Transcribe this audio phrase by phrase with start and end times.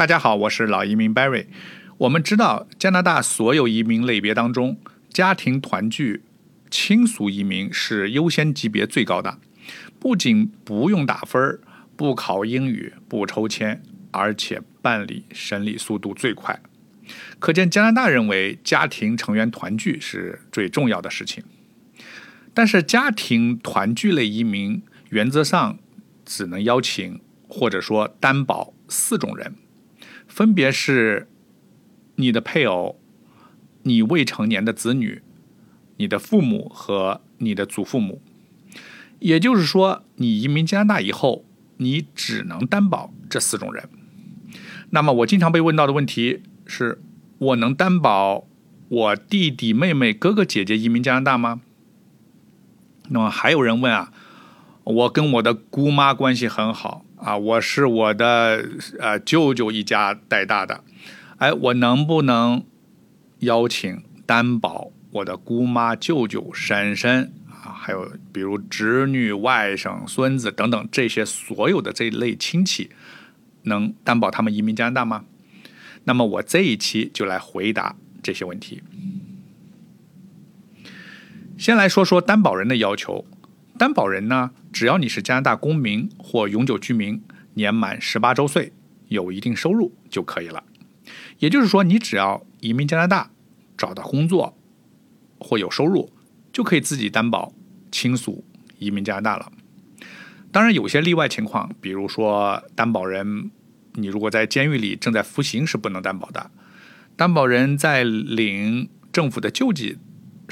[0.00, 1.44] 大家好，我是老移民 Barry。
[1.98, 4.80] 我们知道，加拿大所有移民类别当中，
[5.10, 6.22] 家庭团聚、
[6.70, 9.36] 亲属移民是优先级别最高的，
[9.98, 11.60] 不仅不用打分儿、
[11.96, 16.58] 不考英语、不抽签，而且办理审理速度最快。
[17.38, 21.44] 可见加拿大认为家庭成员团聚是最重要的事情。
[22.54, 25.78] 但是，家庭团聚类移民原则上
[26.24, 29.56] 只能邀请或者说担保四种人，
[30.30, 31.28] 分别是
[32.14, 32.98] 你的配偶、
[33.82, 35.20] 你未成年的子女、
[35.96, 38.22] 你的父母和你的祖父母。
[39.18, 41.44] 也就是说，你移民加拿大以后，
[41.78, 43.88] 你只能担保这四种人。
[44.90, 47.02] 那么，我经常被问到的问题是：
[47.38, 48.46] 我能担保
[48.88, 51.60] 我弟弟、妹妹、哥哥、姐姐移民加拿大吗？
[53.08, 54.12] 那么还有人问啊，
[54.84, 58.64] 我跟我的姑妈关系很好啊，我是我的
[58.98, 60.82] 呃舅舅一家带大的，
[61.36, 62.64] 哎，我能不能
[63.40, 72.90] 邀请担保我的姑妈、舅舅、婶婶啊，还有比如侄女、外甥、孙子等等这些所有的这一类亲戚，
[73.64, 75.24] 能担保他们移民加拿大吗？
[76.04, 78.82] 那么我这一期就来回答这些问题。
[81.58, 83.26] 先来说说担保人的要求。
[83.80, 87.22] 担保人呢，只要你是加拿大公民或永久居民，
[87.54, 88.74] 年满十八周岁，
[89.08, 90.62] 有一定收入就可以了。
[91.38, 93.30] 也就是说，你只要移民加拿大，
[93.78, 94.54] 找到工作
[95.38, 96.12] 或有收入，
[96.52, 97.54] 就可以自己担保
[97.90, 98.44] 亲属
[98.78, 99.50] 移民加拿大了。
[100.52, 103.50] 当然，有些例外情况，比如说担保人，
[103.94, 106.50] 你如果在监狱里正在服刑，是不能担保的。
[107.16, 109.96] 担保人在领政府的救济。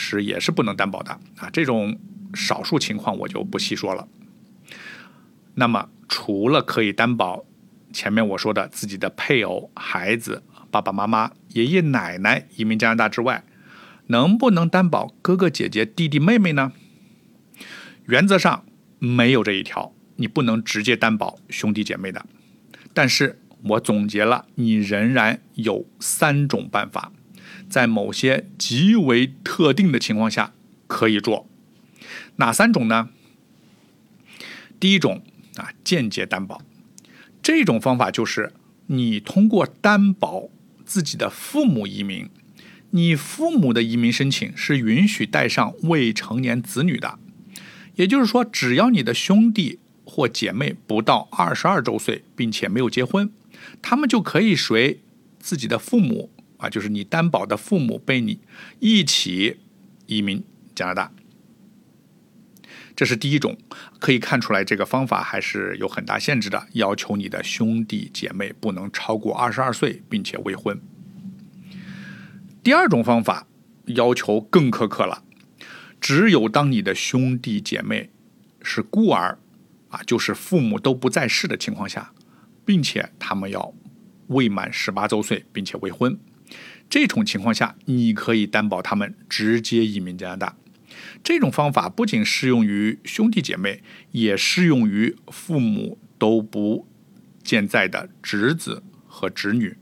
[0.00, 1.98] 时也是不能担保的啊，这种
[2.34, 4.08] 少数情况我就不细说了。
[5.54, 7.44] 那么，除了可以担保
[7.92, 13.44] 前面我说的自己的配偶、孩子、爸爸妈妈、爷爷奶奶移民加拿大之外，
[14.08, 16.72] 能不能担保哥哥姐姐、弟弟妹妹呢？
[18.06, 18.64] 原则上
[18.98, 22.24] 没有这一条，你不能直接担保兄弟姐妹的。
[22.94, 27.12] 但是我总结了，你仍然有三种办法。
[27.68, 30.52] 在某些极为特定的情况下
[30.86, 31.47] 可以做，
[32.36, 33.10] 哪三种呢？
[34.80, 35.22] 第一种
[35.56, 36.62] 啊，间接担保，
[37.42, 38.52] 这种方法就是
[38.86, 40.48] 你通过担保
[40.84, 42.28] 自己的父母移民，
[42.90, 47.18] 你父母的移民申请是允许带上未成年子女的，
[47.96, 53.30] 也就是说，只要你的兄弟或姐妹不到二十二周岁，并且没有结婚，
[53.82, 55.00] 他们就可以随
[55.38, 56.30] 自己的父母。
[56.58, 58.40] 啊，就是你担保的父母被你
[58.80, 59.58] 一起
[60.06, 60.42] 移民
[60.74, 61.12] 加拿大，
[62.98, 63.56] 这是第一种。
[64.00, 70.76] 可以看出来，这个方法还是有很大限制的，要求你的兄弟姐妹不能超过二十二岁，并且未婚。
[72.60, 73.46] 第二种方法
[73.86, 75.22] 要求更苛刻了，
[76.00, 78.10] 只有当你的兄弟姐妹
[78.62, 79.38] 是孤儿，
[79.90, 82.12] 啊，就是父母都不在世的情况下，
[82.64, 83.72] 并且他们要
[84.26, 86.18] 未满十八周岁，并且未婚。
[86.90, 90.56] 这种情况下，你可以担保他们直接移民加拿大。
[91.22, 93.82] 这种方法不仅适用于兄弟姐妹，
[94.12, 96.86] 也适用于父母都不
[97.42, 99.76] 健在的侄子和侄女、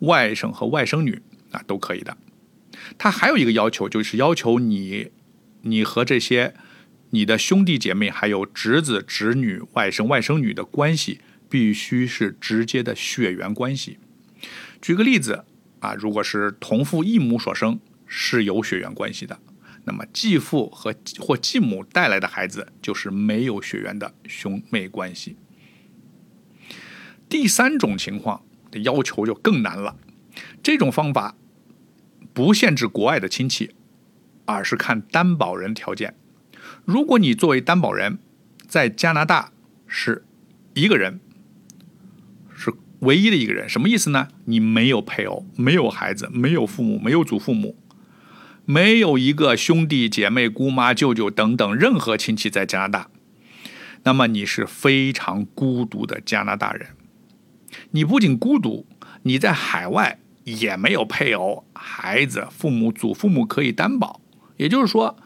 [0.00, 2.16] 外甥和外甥女啊，都可以的。
[2.96, 5.10] 他还有一个要求，就是要求你，
[5.62, 6.54] 你和这些
[7.10, 13.98] 你的兄弟姐妹，还有侄子、侄女、外甥、外甥女的关系，必须是直接的血缘关系。
[14.80, 15.44] 举个例子。
[15.80, 19.34] 啊，如果是同父异母所生，是有血缘关系的；
[19.90, 25.36] 那么继父和或继母带来的孩子，就是没有血缘的兄妹关系。
[27.28, 29.96] 第三种情况的要求就更难了，
[30.62, 31.34] 这种方法
[32.32, 33.72] 不限制国外的亲戚，
[34.44, 36.14] 而是看担保人条件。
[36.84, 38.20] 如果你作为担保人，
[38.68, 39.50] 在加拿大
[39.88, 40.24] 是
[40.74, 41.18] 一个人。
[42.54, 44.28] 是唯一的一个人，什么意思呢？
[44.44, 47.74] 你没有配偶，没有孩子，没有父母，没有祖父母，
[48.70, 53.08] 没有一个兄弟姐妹、姑妈、舅舅等等任何亲戚在加拿大，
[54.04, 56.90] 那么你是非常孤独的加拿大人。
[57.90, 58.86] 你不仅孤独，
[59.24, 64.20] 你在海外也没有配偶、孩子、父母、祖父母可以担保。
[64.56, 65.16] 也就是说，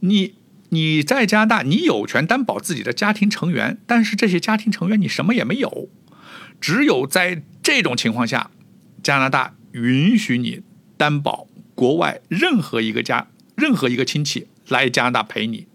[0.00, 0.34] 你
[0.70, 5.88] 你在加拿大，你有权担保自己的家庭成员，但是这些家庭成员你什么也没有。
[6.60, 8.50] 只有在这种情况下，
[9.00, 10.62] 加拿大允许你
[10.96, 15.66] 担保国外任何一个家、任何一个亲戚来加拿大陪你。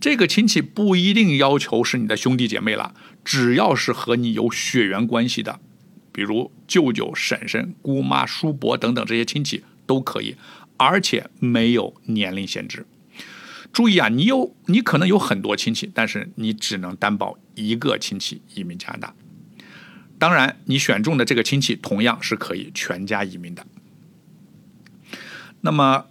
[0.00, 2.94] 这个亲戚不一定要求是你的兄弟姐妹了，
[3.24, 5.60] 只要是和你有血缘关系的，
[6.12, 10.36] 比如舅舅、婶婶、姑妈、叔伯等等这些亲戚都可以，
[10.76, 12.84] 而且没有年龄限制。
[13.72, 19.14] 注意啊，你有你可能有很多亲戚，但是你只能担保一个亲戚移民加拿大。
[20.18, 23.66] 当然，你选中的这个亲戚同样是可以全家移民的。
[25.64, 26.04] 那么，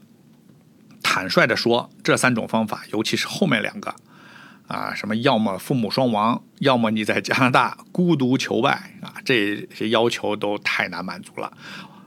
[1.03, 3.93] 坦率的说，这三种方法，尤其是后面两个，
[4.67, 11.55] 啊，什么要么父母双亡，要么你在加拿大孤独求败啊，这些要求都太难满足了。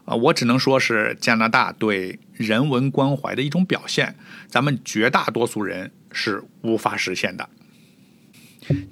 [0.07, 4.17] 啊，我只能说是加拿大对人文关怀的一种表现，
[4.49, 7.49] 咱们绝大多数人是无法实现的。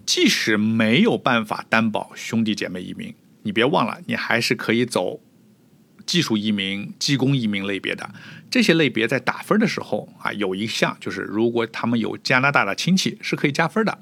[0.06, 3.12] 即使没有办法担保兄弟姐妹移民，
[3.42, 5.18] 你别忘了，你还是可以走
[6.06, 8.10] 技术移民、技工移民类别的。
[8.50, 13.98] 这些类别在打分的时候啊，有一项就是如果他们有加拿大的亲戚，是可以加分的。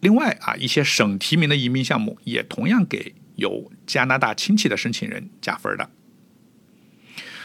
[0.00, 3.14] 另外啊，一些省提名的移民项目也同样给。
[3.36, 5.90] 有加拿大亲戚的申请人加分的。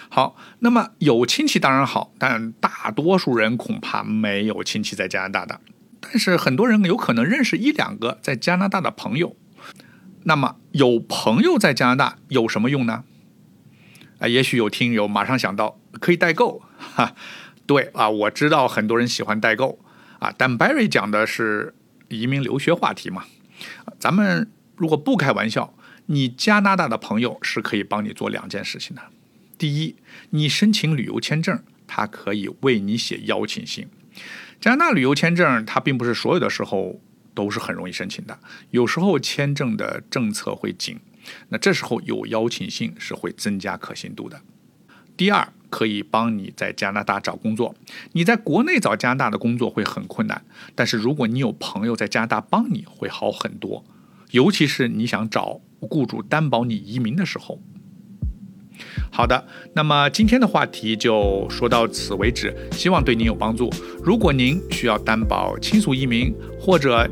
[0.07, 5.59] 好，那么有亲戚当然好，但大多数人恐怕没有亲戚在加拿大的。
[5.99, 9.35] 但是很多人有可能认识一两个在加拿大的朋友。
[10.25, 13.03] 那么有朋友在加拿大有什么用呢？
[14.19, 17.15] 啊，也许有听友马上想到可以代购， 哈，
[17.65, 19.79] 对啊，我知道很多人喜欢代购
[20.19, 21.73] 啊，但 Barry 讲的是
[22.09, 23.25] 移民留学话题嘛，
[23.97, 25.73] 咱们如果不开玩笑。
[26.11, 29.01] 你加拿大的朋友是可以帮你做两件事情的。
[29.59, 29.95] 第一，
[30.31, 33.87] 你申请旅游签证，他可以为你写邀请信。
[34.59, 36.99] 加拿大旅游签证，它并不是所有的时候
[37.35, 38.39] 都是很容易申请的，
[38.71, 40.99] 有时候签证的政策会紧，
[41.49, 44.41] 那这时候有邀请信是会增加可信度的。
[45.17, 47.75] 第二，可以帮你在加拿大找工作。
[48.13, 50.41] 你在国内找加拿大的工作会很困难，
[50.75, 53.83] 但是如果你有朋友在加拿大帮你，会好很多。
[54.31, 57.59] 尤其是你想找雇主担保你移民的时候。
[59.11, 63.69] 好的，那么今天的话题就说到此为止，希望对您有帮助。
[64.01, 67.05] 如果您需要担保亲属移民，或者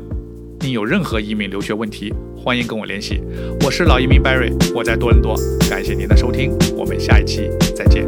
[0.60, 3.22] 您有任何移民留学问题，欢迎跟我联系。
[3.64, 5.36] 我是老移民 Barry，我在多伦多，
[5.70, 8.07] 感谢您的收听，我们下一期再见。